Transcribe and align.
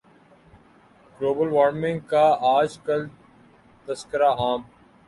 global 1.17 1.49
warming 1.55 1.99
کا 2.11 2.25
آج 2.55 2.77
کل 2.85 3.01
تذکرہ 3.87 4.29
عام 4.39 4.61